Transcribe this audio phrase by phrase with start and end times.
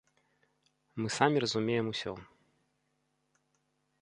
[1.01, 2.13] Мы самі разумеем усё.